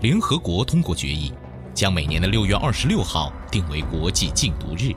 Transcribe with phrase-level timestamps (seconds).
[0.00, 1.32] 联合国通过决议，
[1.74, 4.92] 将每年的六月二十六号定为国际禁毒日。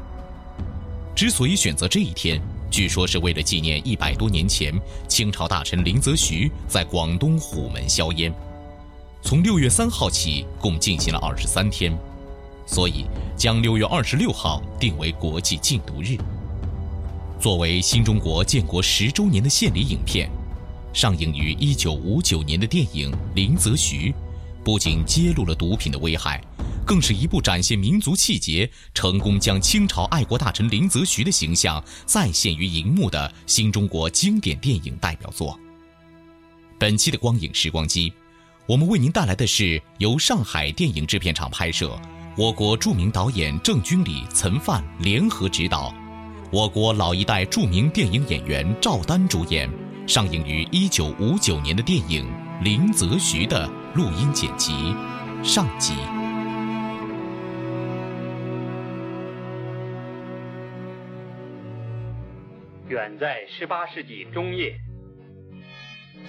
[1.15, 4.71] 之所以选择这一天，据说是为了纪念一百多年前
[5.07, 8.31] 清朝大臣林则徐在广东虎门销烟。
[9.23, 11.97] 从六月三号起，共进行了二十三天，
[12.67, 13.05] 所以
[13.35, 16.15] 将六月二十六号定为国际禁毒日。
[17.39, 20.29] 作为新中国建国十周年的献礼影片，
[20.93, 24.11] 上映于一九五九年的电影《林则徐》，
[24.63, 26.41] 不仅揭露了毒品的危害，
[26.85, 35.59] 更是一部展现民族气节、成功将清朝爱国大臣林则徐的形象再现于荧幕的新中国经典电影代表作。
[36.77, 38.11] 本期的光影时光机，
[38.67, 41.99] 我们为您带来的是由上海电影制片厂拍摄，
[42.37, 45.93] 我国著名导演郑君里、岑范联合执导。
[46.51, 49.69] 我国老一代著名电影演员赵丹主演，
[50.07, 52.25] 上映于一九五九年的电影
[52.63, 54.95] 《林则徐》的录音剪辑
[55.43, 55.95] 上集。
[62.87, 64.73] 远在十八世纪中叶，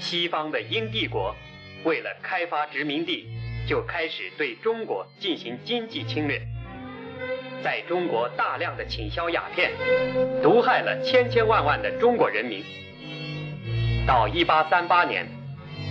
[0.00, 1.32] 西方的英帝国
[1.84, 3.28] 为了开发殖民地，
[3.69, 6.42] 就开始对中国进行经济侵略。
[7.62, 9.70] 在中国大量的倾销鸦片，
[10.42, 12.65] 毒害了千千万万的中国人民。
[14.04, 15.25] 到一八三八年，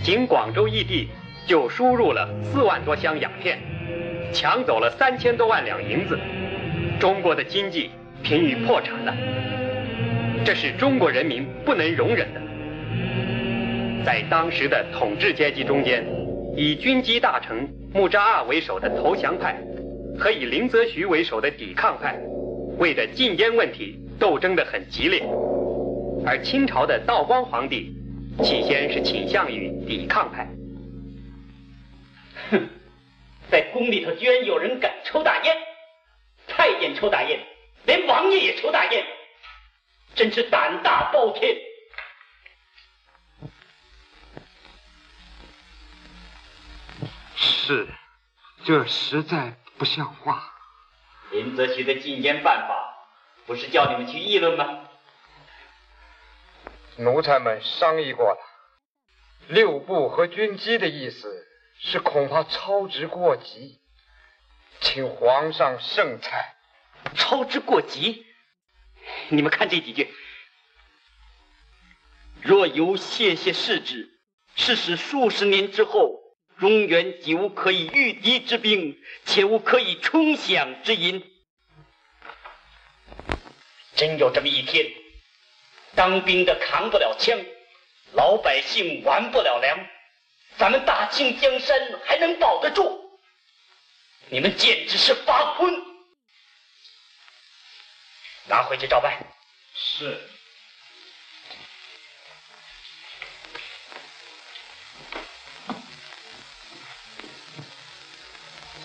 [0.04, 1.08] 仅广州一地
[1.46, 3.58] 就输入了四万多箱鸦片，
[4.32, 6.18] 抢走了三千多万两银子，
[7.00, 7.90] 中国的经济
[8.22, 9.14] 濒于破产了。
[10.44, 12.40] 这是中国人民不能容忍的。
[14.04, 16.04] 在当时的统治阶级中间，
[16.56, 19.56] 以军机大臣穆扎阿为首的投降派。
[20.18, 22.20] 和以林则徐为首的抵抗派，
[22.76, 25.22] 为着禁烟问题斗争得很激烈，
[26.26, 27.96] 而清朝的道光皇帝
[28.42, 30.46] 起先是倾向于抵抗派。
[32.52, 32.68] 哼，
[33.50, 35.56] 在宫里头居然有人敢抽大烟，
[36.46, 37.44] 太监抽大烟，
[37.84, 39.04] 连王爷也抽大烟，
[40.14, 41.56] 真是胆大包天。
[47.34, 47.88] 是，
[48.64, 49.56] 这实在。
[49.78, 50.40] 不像话！
[51.32, 52.94] 林则徐的禁烟办法，
[53.46, 54.88] 不是叫你们去议论吗？
[56.98, 58.38] 奴才们商议过了，
[59.48, 61.46] 六部和军机的意思
[61.84, 63.80] 是恐怕操之过急，
[64.80, 66.54] 请皇上圣裁。
[67.16, 68.24] 操之过急？
[69.28, 70.08] 你们看这几句：
[72.40, 74.08] 若由谢谢世之，
[74.54, 76.20] 是使数十年之后。
[76.58, 81.28] 中原既无可以御敌之兵，且无可以充饷之银。
[83.96, 84.86] 真有这么一天，
[85.96, 87.36] 当兵的扛不了枪，
[88.12, 89.84] 老百姓完不了粮，
[90.62, 93.18] 咱们大清江山还能保得住？
[94.28, 95.74] 你们简直是发昏！
[98.44, 99.12] 拿回去照办。
[99.74, 100.20] 是。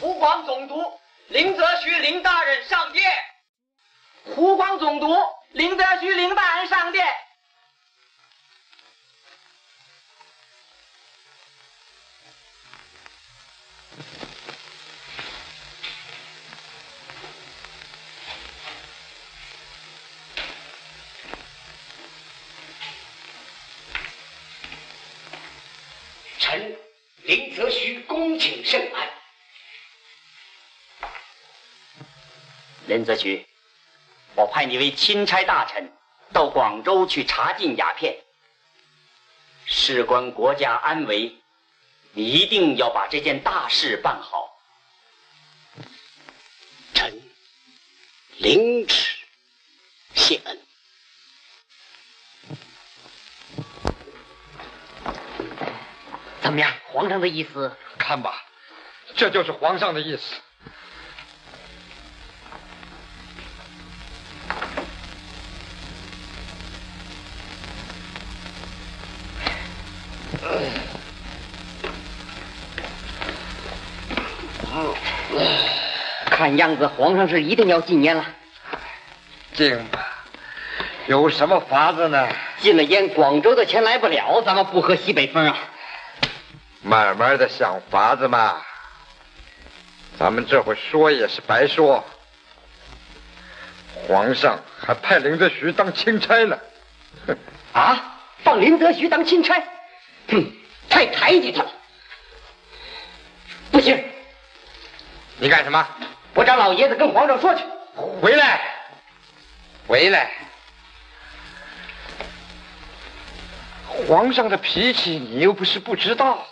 [0.01, 3.07] 湖广总督林则徐林大人上殿。
[4.33, 5.15] 湖广总督
[5.51, 7.05] 林则徐林大人上殿。
[27.27, 29.09] 林则徐恭请圣安。
[32.85, 33.45] 林则徐
[34.33, 35.91] 我派你为钦差大臣
[36.31, 38.17] 到广州去查禁鸦片。
[39.65, 41.35] 事关国家安危
[42.13, 44.57] 你一定要把这件大事办好。
[46.93, 47.21] 臣
[48.37, 49.17] 领旨
[50.15, 50.66] 谢恩。
[56.47, 56.71] 怎么样？
[56.93, 57.73] 皇上的意思？
[57.97, 58.41] 看吧，
[59.17, 60.35] 这就是皇上的意思。
[76.29, 78.25] 看样子皇上是一定要禁烟了。
[79.53, 80.23] 禁吧，
[81.07, 82.29] 有什么法子呢？
[82.61, 85.57] 禁了烟，广州的钱来不了，咱们不喝西北风啊。
[86.81, 88.61] 慢慢的想法子嘛。
[90.17, 92.03] 咱们这会说也是白说。
[94.07, 96.59] 皇上还派林则徐当钦差呢。
[97.25, 97.37] 哼！
[97.73, 99.55] 啊，放林则徐当钦差？
[100.29, 100.51] 哼，
[100.89, 101.71] 太抬举他了。
[103.71, 104.03] 不行。
[105.37, 105.87] 你干什么？
[106.33, 107.63] 我找老爷子跟皇上说去。
[108.21, 108.61] 回来，
[109.87, 110.31] 回来。
[113.87, 116.43] 皇上的脾气你又不是不知道的。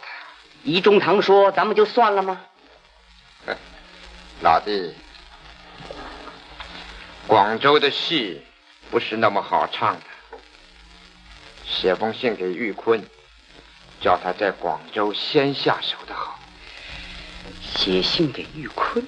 [0.66, 2.42] 一中堂说，咱们就算了吗？
[4.42, 4.96] 老弟，
[7.28, 8.44] 广州的戏
[8.90, 10.02] 不是那么好唱的。
[11.64, 13.04] 写封信给玉坤，
[14.02, 16.40] 叫他在广州先下手的好。
[17.62, 19.06] 写信给玉坤。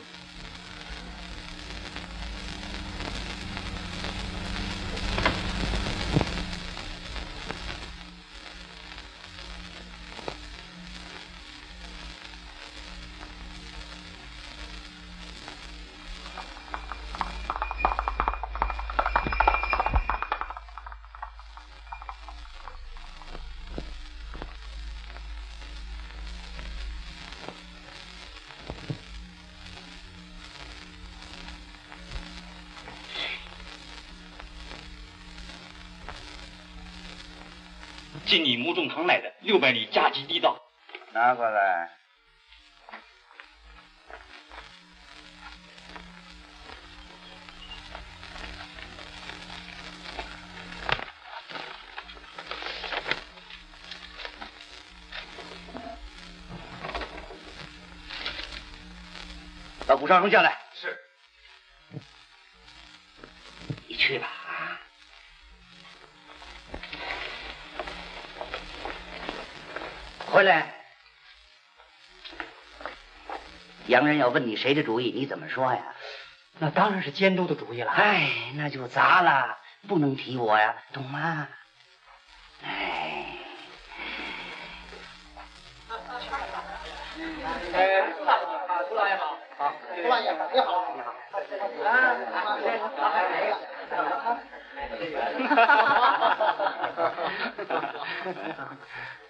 [38.28, 40.60] 进你木中堂来的六百里加急地道，
[41.14, 41.90] 拿过来。
[59.88, 60.57] 把谷尚书叫来。
[73.88, 75.82] 洋人要问你谁的主意，你怎么说呀？
[76.60, 77.92] 那当然是监督的主意了。
[77.92, 79.58] 哎，那就砸了，
[79.88, 81.48] 不能提我呀，懂吗？
[82.64, 83.26] 哎。
[87.74, 88.04] 哎，
[88.90, 91.14] 朱老爷好，好，朱老爷你好，你好，你好。
[91.90, 91.92] 啊，
[92.34, 92.46] 好，
[94.24, 94.38] 好，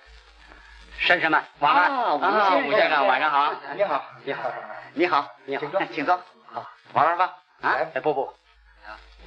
[1.08, 2.16] 婶婶们，晚安啊，
[2.58, 3.56] 吴先生，晚上好。
[3.78, 4.52] 你好，你好，
[4.94, 6.22] 你好，你好，请坐，请坐。
[6.52, 7.34] 好，玩玩吧。
[7.62, 8.34] 啊，哎，不不，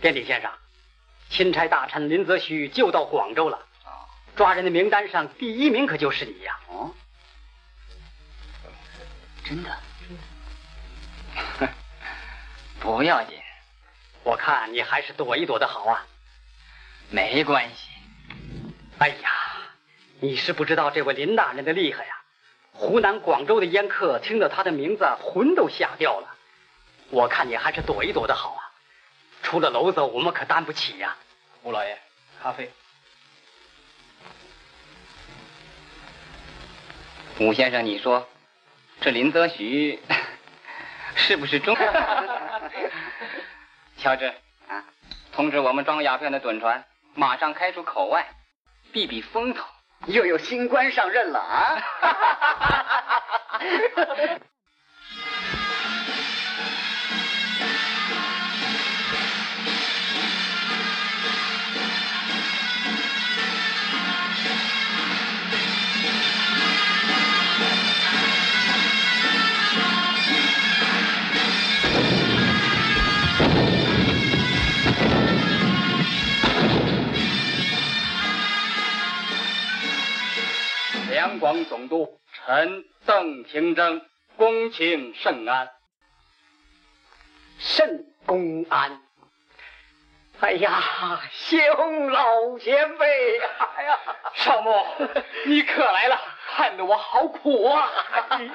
[0.03, 0.51] 殿顶先生，
[1.31, 3.59] 钦差大臣林则徐就到广州了。
[4.37, 6.61] 抓人的名单上第一名可就是你呀。
[6.69, 6.91] 哦，
[9.47, 9.75] 真的？
[12.79, 13.39] 不要紧，
[14.23, 16.05] 我看你还是躲一躲的好啊。
[17.09, 17.89] 没关系。
[18.99, 19.31] 哎呀。
[20.21, 22.17] 你是不知道这位林大人的厉害呀！
[22.73, 26.37] 湖南、广州的烟客听到他的名字，魂都吓掉了。
[27.11, 28.63] 我看你还是躲一躲的好啊！
[29.43, 31.17] 出了篓子，我们可担不起呀。
[31.63, 31.99] 吴老爷，
[32.43, 32.71] 咖啡。
[37.41, 38.29] 吴先生，你说
[39.01, 39.99] 这林则徐
[41.17, 41.77] 是不是中？
[43.99, 44.33] 乔治
[44.69, 44.85] 啊，
[45.33, 46.85] 通知我们装鸦片的趸船，
[47.15, 48.35] 马上开出口外，
[48.93, 49.67] 避避风头。
[50.07, 51.83] 又有新官上任了啊！
[83.21, 84.03] 臣邓廷珍，
[84.37, 85.71] 恭请圣安。
[87.59, 89.03] 圣公安。
[90.41, 93.39] 哎呀，兄老前辈，
[93.77, 93.99] 哎呀，
[94.33, 94.73] 少牧，
[95.45, 96.19] 你可来了，
[96.57, 97.91] 看得我好苦啊！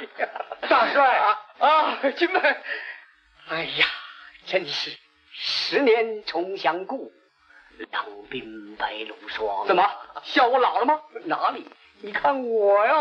[0.67, 2.41] 大帅啊，啊军们，
[3.49, 3.85] 哎呀，
[4.47, 4.97] 真是
[5.31, 7.11] 十年重相顾，
[7.91, 9.67] 两鬓白露霜。
[9.67, 9.87] 怎么
[10.23, 10.99] 笑我老了吗？
[11.25, 11.69] 哪里？
[12.01, 12.93] 你看我呀，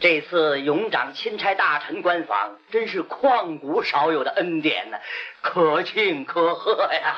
[0.00, 4.98] 这次勇长钦差大臣官访，真是旷古少有的恩典呢，
[5.40, 7.14] 可庆可贺呀！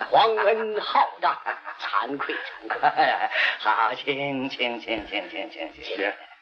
[0.10, 1.36] 皇恩浩荡，
[1.78, 2.80] 惭愧惭愧。
[3.58, 5.72] 好，请请请请请请请，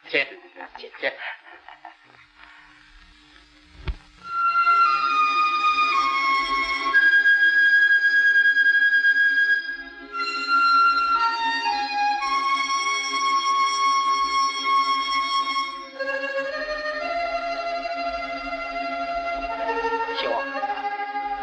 [0.09, 0.27] 请请
[0.77, 1.13] 请请。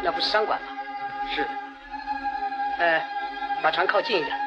[0.06, 0.68] 那不是商馆吗？
[1.34, 1.44] 是。
[2.78, 3.04] 哎，
[3.60, 4.38] 把船靠近一点。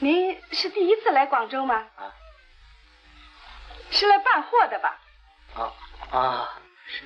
[0.00, 1.76] 您是第一次来广州吗？
[1.94, 2.10] 啊。
[3.92, 4.98] 是来办货的吧？
[5.54, 5.70] 啊
[6.10, 7.04] 啊，是。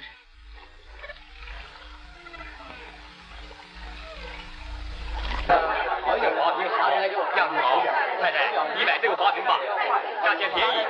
[6.02, 7.84] 好一点花瓶，好样子好。
[8.20, 9.58] 太太，你买这个花瓶吧，
[10.24, 10.86] 价钱便宜。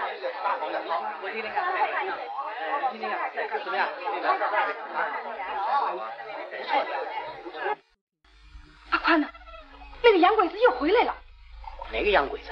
[1.21, 1.63] 我听听看，
[2.91, 3.87] 听听看，怎么样？
[8.91, 9.29] 阿宽呢？
[10.09, 11.15] 那个洋鬼子又回来了。
[11.93, 12.47] 哪个洋鬼子？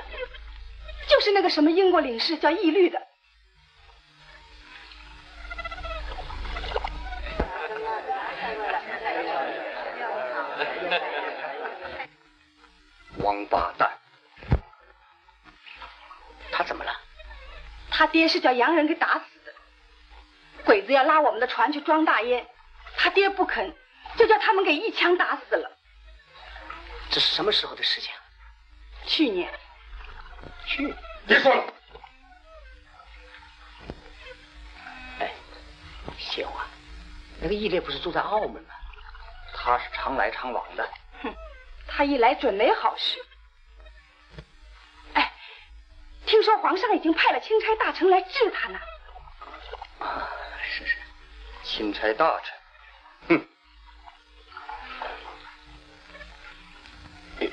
[1.09, 3.01] 就是那个什么英国领事，叫义律的。
[13.25, 13.91] 王八蛋！
[16.53, 16.93] 他怎么了？
[17.91, 19.55] 他爹是叫洋人给打死的。
[20.67, 22.47] 鬼子要拉我们的船去装大烟，
[22.99, 23.75] 他爹不肯，
[24.19, 25.76] 就叫他们给一枪打死了。
[27.11, 28.13] 这是什么时候的事情？
[29.07, 29.53] 去年。
[30.67, 30.95] 去？
[31.27, 31.65] 别说了。
[35.21, 35.33] 哎，
[36.19, 36.65] 谢华，
[37.41, 38.75] 那个义烈不是住在澳门吗？
[39.55, 40.89] 他是常来常往的。
[41.23, 41.35] 哼，
[41.89, 43.19] 他一来准没好事。
[45.15, 45.33] 哎，
[46.27, 48.79] 听说皇上已经派了钦差大臣来治他呢。
[50.01, 50.29] 啊，
[50.63, 50.97] 是是，
[51.65, 53.49] 钦差大臣，哼。
[57.39, 57.47] 这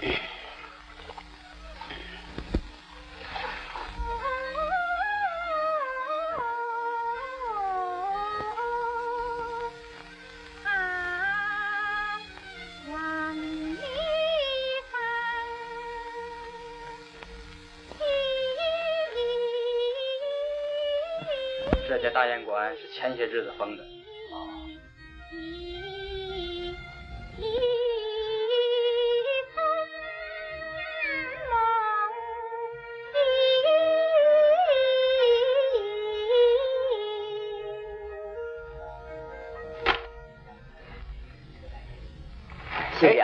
[22.00, 23.93] 家大烟馆是前些日子封的。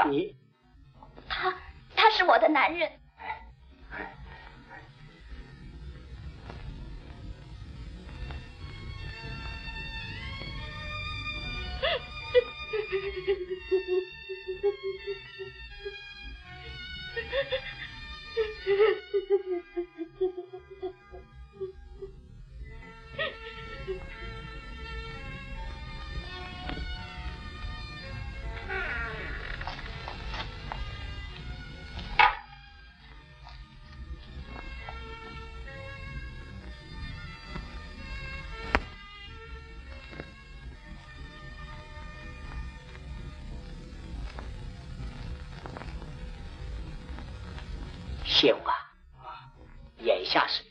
[0.07, 0.35] 你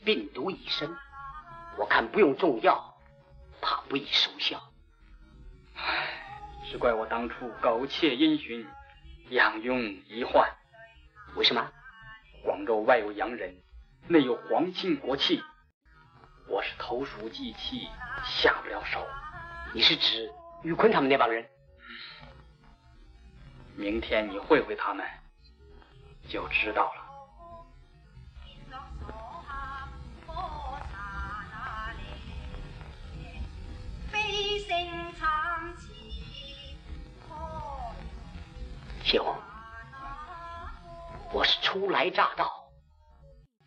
[0.09, 0.97] 病毒已深，
[1.77, 2.97] 我看不用重药，
[3.61, 4.59] 怕不易收效。
[5.75, 8.67] 唉，只怪我当初苟且因循，
[9.29, 10.49] 养庸遗患。
[11.35, 11.71] 为什么？
[12.43, 13.55] 广州外有洋人，
[14.07, 15.43] 内有皇亲国戚，
[16.47, 17.87] 我是投鼠忌器，
[18.25, 19.05] 下不了手。
[19.75, 21.47] 你是指玉坤他们那帮人？
[23.75, 25.05] 明天你会会他们，
[26.27, 27.08] 就知道了。
[41.79, 42.69] 初来乍到，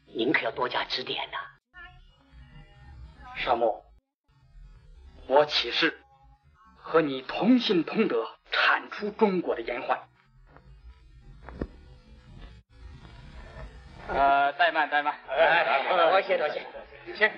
[0.04, 1.38] 您可要多加指点呐。
[3.36, 3.82] 沙木，
[5.26, 5.98] 我起誓
[6.76, 9.98] 和你同心同德，铲除中国的烟患。
[14.08, 16.66] 呃，怠慢怠慢，哎，多谢多谢，
[17.16, 17.30] 请，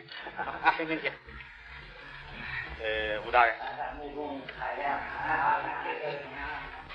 [0.77, 1.13] 请请请。
[2.83, 3.55] 呃，吴大人，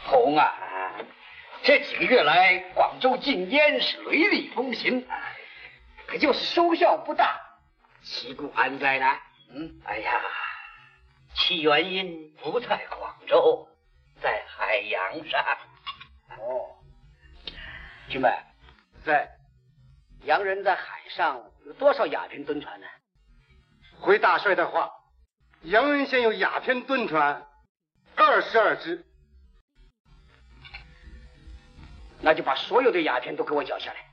[0.05, 0.53] 红啊，
[1.63, 5.05] 这几个月来，广州禁烟是雷厉风行，
[6.07, 7.39] 可就是收效不大，
[8.01, 9.19] 其故安在呢？
[9.51, 10.21] 嗯，哎呀，
[11.35, 13.67] 其原因不在广州，
[14.21, 15.57] 在海洋上。
[16.37, 16.75] 哦，
[18.09, 18.33] 军们，
[19.03, 19.29] 在。
[20.23, 22.87] 洋人在海上有多少鸦片蹲船呢？
[24.01, 24.91] 回大帅的话，
[25.61, 27.47] 洋人现有鸦片蹲船
[28.15, 29.05] 二十二只。
[32.29, 34.05] 那就把所有的鸦片都给我缴下来。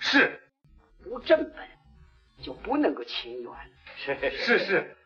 [0.00, 0.38] 是。
[1.02, 1.66] 不正本
[2.42, 3.52] 就不能够情缘。
[3.96, 4.96] 是是是。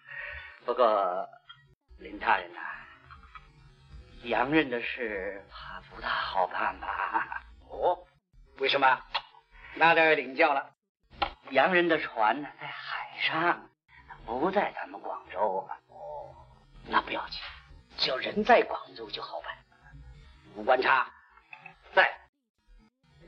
[0.64, 1.28] 不过
[2.00, 2.58] 林大人呐，
[4.25, 7.44] 洋人的事怕不大好办吧？
[7.68, 7.96] 哦，
[8.58, 9.00] 为什么？
[9.76, 10.75] 那得领教了。
[11.50, 13.70] 洋人的船呢在海上，
[14.26, 15.64] 不在咱们广州。
[15.87, 16.34] 哦，
[16.88, 17.40] 那不要紧，
[17.99, 19.56] 只要人在广州就好办。
[20.56, 21.21] 吴观察，在。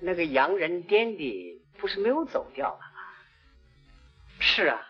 [0.04, 2.84] 那个洋人颠的不是没有走掉吗？
[4.38, 4.87] 是啊，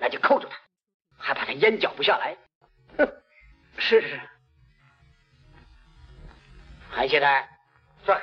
[0.00, 0.56] 那就扣住他，
[1.16, 2.36] 还怕他烟缴不下来。
[2.98, 3.12] 哼，
[3.78, 4.20] 是是。
[6.90, 7.48] 韩谢台，
[8.04, 8.20] 在。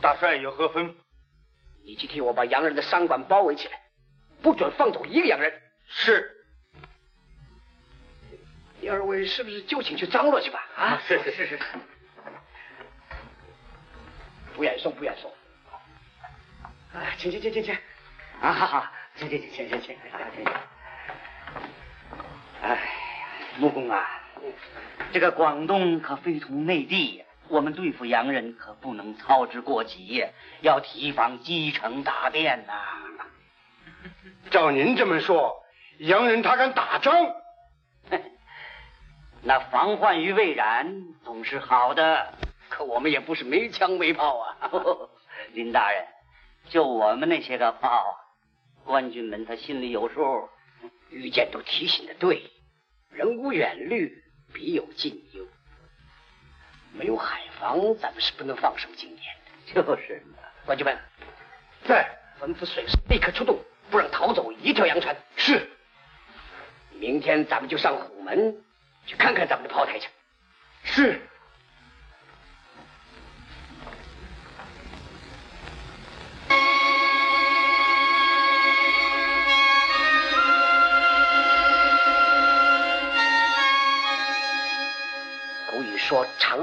[0.00, 0.94] 大帅有何吩咐？
[1.84, 3.78] 你去替我把洋人的商馆包围起来，
[4.40, 5.52] 不准放走一个洋人。
[5.86, 6.32] 是。
[8.80, 10.66] 你二位是不是就请去张罗去吧？
[10.76, 11.60] 啊，是是是是。
[14.56, 15.30] 不愿送，不愿送。
[16.94, 17.74] 哎，请请请请请。
[18.40, 20.52] 啊，好好，请请请请请请请。
[22.62, 22.78] 哎呀，
[23.58, 24.22] 木工啊，
[25.12, 27.22] 这个广东可非同内地。
[27.48, 30.24] 我们对付洋人可不能操之过急，
[30.62, 32.72] 要提防积成大变呐。
[34.50, 35.62] 照您这么说，
[35.98, 37.14] 洋人他敢打仗？
[39.42, 42.32] 那防患于未然总是好的。
[42.68, 44.70] 可我们也不是没枪没炮啊。
[45.52, 46.06] 林大人，
[46.68, 48.04] 就我们那些个炮，
[48.84, 50.48] 官军们他心里有数。
[51.08, 52.50] 遇见都提醒的对，
[53.10, 55.46] 人无远虑，必有近忧。
[56.92, 59.82] 没有海防，咱们是不能放手经验的。
[59.82, 60.20] 就是，
[60.64, 60.98] 官军们，
[61.86, 63.56] 在吩咐水师立刻出动，
[63.88, 65.16] 不让逃走一条洋船。
[65.36, 65.70] 是。
[66.98, 68.64] 明天咱们就上虎门
[69.06, 70.08] 去看看咱们的炮台去。
[70.82, 71.20] 是。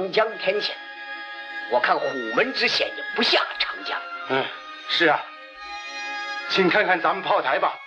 [0.03, 0.75] 长江天险，
[1.71, 3.97] 我看虎门之险也不下长江。
[4.29, 4.45] 嗯，
[4.89, 5.23] 是啊，
[6.49, 7.79] 请看看咱们炮台吧。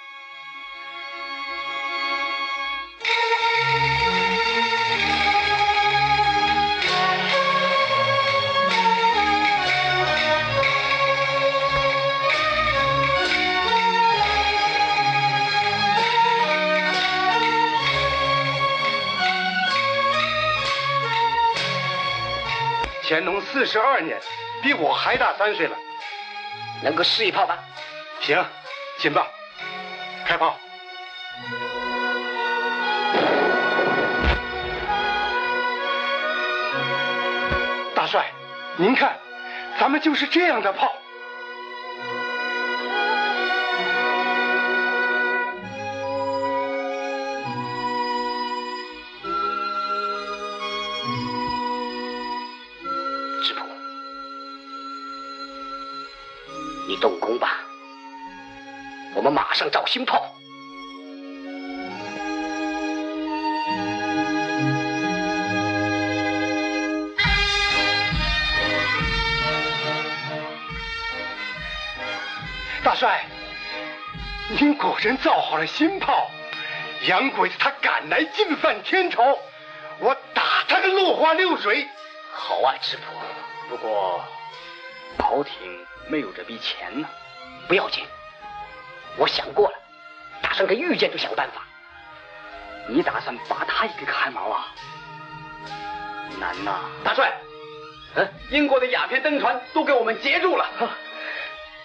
[23.16, 24.20] 乾隆四十二年，
[24.62, 25.76] 比我还大三岁了，
[26.82, 27.58] 能够试一炮吧？
[28.20, 28.44] 行，
[28.98, 29.26] 请吧，
[30.26, 30.54] 开炮。
[37.94, 38.30] 大帅，
[38.76, 39.16] 您看，
[39.80, 40.92] 咱们就是这样的炮。
[56.86, 57.60] 你动工吧
[59.14, 60.22] 我们马上找新炮。
[72.84, 73.24] 大帅，
[74.50, 76.30] 您果真造好了新炮，
[77.08, 79.36] 洋鬼子他敢来进犯天朝，
[79.98, 81.88] 我打他个落花流水。
[82.32, 83.02] 好啊，知府。
[83.68, 84.24] 不过，
[85.18, 87.08] 朝廷没有这笔钱呢。
[87.68, 88.04] 不要紧。
[89.16, 89.76] 我想过了，
[90.42, 91.62] 打算跟御监都想办法。
[92.88, 94.66] 你打算把他也给砍毛啊？
[96.38, 96.80] 难呐！
[97.02, 97.32] 大帅，
[98.14, 100.66] 嗯，英国的鸦片登船都给我们截住了。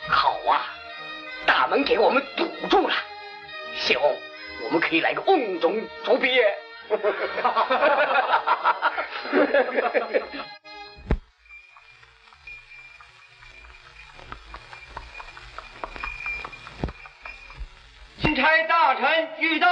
[0.09, 0.67] 好啊，
[1.45, 2.93] 大门给我们堵住了。
[3.75, 4.15] 谢翁，
[4.65, 6.43] 我们可以来个瓮中捉鳖。
[18.33, 19.67] 钦差大臣谕到：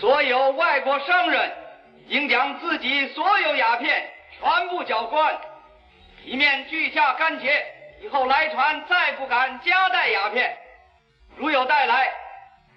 [0.00, 1.52] 所有外国商人
[2.08, 5.38] 应将自己所有鸦片全部缴关，
[6.24, 7.64] 以免拒下干结，
[8.02, 10.56] 以后来船再不敢夹带鸦片。
[11.36, 12.12] 如有带来，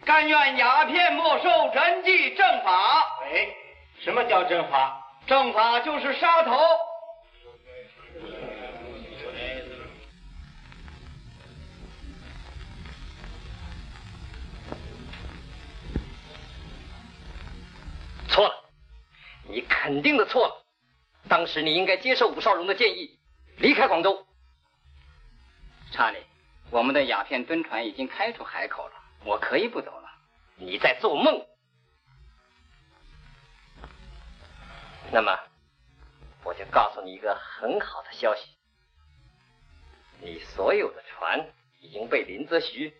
[0.05, 3.03] 甘愿鸦片没收，人际正法。
[3.23, 3.47] 哎，
[4.03, 5.01] 什么叫正法？
[5.25, 6.55] 正法就是杀头。
[19.49, 20.65] 你肯定的错了。
[21.29, 23.19] 当时你应该接受武少荣的建议，
[23.57, 24.25] 离开广州。
[25.91, 26.19] 查理，
[26.69, 30.09] 我们的鸦片吨船已经开出海口了，我可以不走了。
[30.55, 31.45] 你在做梦。
[35.11, 35.39] 那么，
[36.43, 38.57] 我就告诉你一个很好的消息：
[40.19, 42.93] 你所有的船已经被林则徐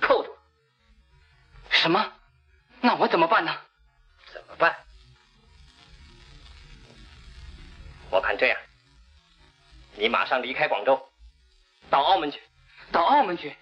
[0.00, 0.38] 扣住了。
[1.70, 2.12] 什么？
[2.80, 3.56] 那我怎么办呢？
[4.32, 4.76] 怎么办？
[8.10, 8.58] 我看这样，
[9.96, 11.08] 你马上离开广州，
[11.90, 12.40] 到澳门去。
[12.90, 13.54] 到澳门去？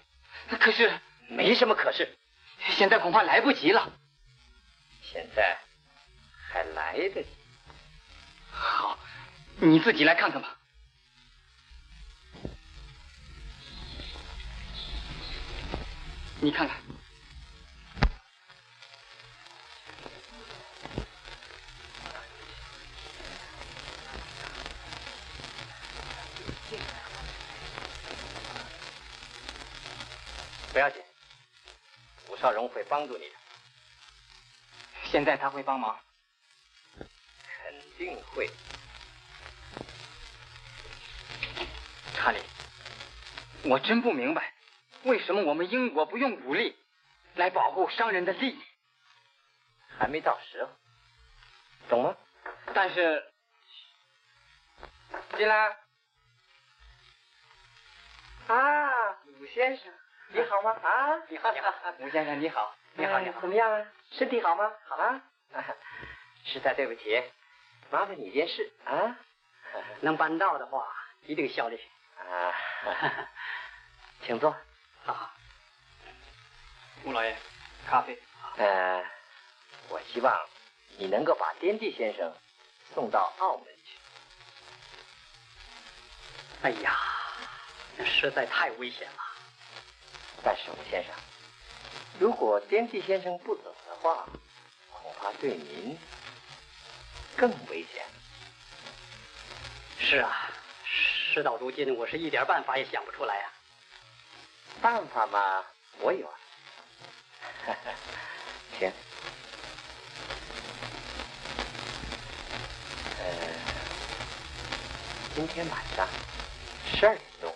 [0.59, 2.17] 可是没什么可是，
[2.77, 3.91] 现在恐怕来不及了。
[5.01, 5.57] 现在
[6.49, 7.29] 还来得及。
[8.51, 8.97] 好，
[9.57, 10.57] 你自己来看看吧。
[16.39, 16.77] 你看看。
[32.87, 33.35] 帮助你的。
[35.05, 35.99] 现在他会帮忙？
[36.97, 38.49] 肯定会。
[42.15, 42.39] 查理，
[43.63, 44.53] 我真不明白，
[45.03, 46.75] 为什么我们英国不用武力
[47.35, 48.63] 来保护商人的利益？
[49.99, 50.69] 还没到时候，
[51.89, 52.17] 懂吗？
[52.73, 53.23] 但是，
[55.37, 55.77] 进来。
[58.47, 59.93] 啊，武先生。
[60.29, 60.71] 你好吗？
[60.83, 63.85] 啊，你好，你好，吴先生，你好，你好，你好，怎么样啊？
[64.11, 64.71] 身体好吗？
[64.87, 65.21] 好啊。
[66.43, 67.23] 实在对不起，
[67.89, 69.17] 麻烦你一件事啊，
[70.01, 70.85] 能办到的话，
[71.23, 71.79] 一定效力。
[72.19, 72.53] 啊，
[74.25, 74.55] 请坐。
[75.05, 75.31] 好，
[77.03, 77.35] 吴老爷，
[77.89, 78.19] 咖啡。
[78.57, 79.03] 呃，
[79.89, 80.37] 我希望
[80.97, 82.33] 你能够把滇地先生
[82.93, 83.97] 送到澳门去。
[86.63, 86.97] 哎呀，
[87.97, 89.23] 这实在太危险了。
[90.43, 91.13] 但是，吴先生，
[92.19, 94.27] 如果天地先生不走的话，
[94.91, 95.97] 恐怕对您
[97.35, 98.03] 更危险。
[99.99, 100.49] 是啊，
[100.85, 103.51] 事到如今，我是一点办法也想不出来呀、
[104.81, 105.65] 办法嘛，
[105.99, 106.33] 我有啊。
[108.79, 108.93] 行。
[113.19, 113.25] 呃，
[115.35, 116.07] 今天晚上
[116.95, 117.53] 十二点钟，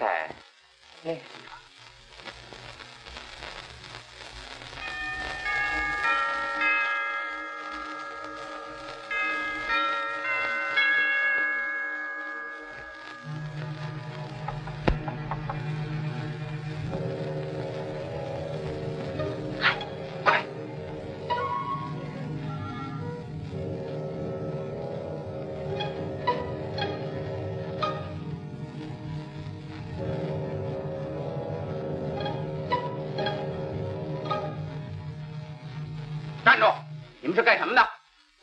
[0.00, 0.28] 在
[1.02, 1.12] 那
[36.48, 36.72] 站住！
[37.20, 37.90] 你们是干什么的？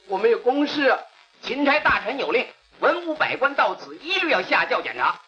[0.05, 0.95] 我们有公事，
[1.41, 5.19] 钦差大臣有令，文武百官到此一律要下轿检查。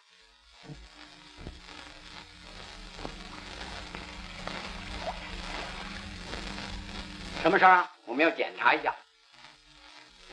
[7.42, 7.90] 什么事啊？
[8.04, 8.94] 我们要检查一下。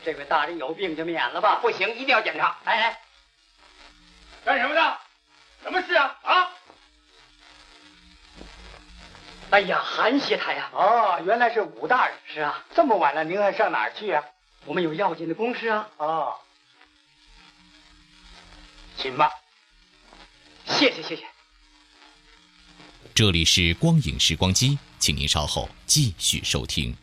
[0.04, 1.58] 这位大人有病就免了吧。
[1.60, 2.56] 不行，一定要检查。
[2.64, 3.00] 哎哎，
[4.44, 4.98] 干什么的？
[5.64, 6.16] 什么事啊？
[6.22, 6.52] 啊！
[9.50, 10.70] 哎呀，韩协台呀！
[10.72, 12.16] 哦，原来是武大人。
[12.26, 14.22] 是啊，这么晚了，您还上哪儿去啊？
[14.64, 15.88] 我们有要紧的公事啊。
[15.98, 16.34] 哦，
[18.98, 19.30] 请吧。
[20.66, 21.24] 谢谢谢谢。
[23.14, 26.94] 这里是光影时光机，请您稍后继续收听。